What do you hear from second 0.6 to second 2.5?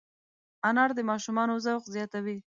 انار د ماشومانو ذوق زیاتوي.